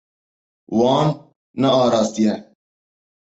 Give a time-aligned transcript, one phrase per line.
[0.77, 1.07] Wan
[1.59, 2.33] nearastiye.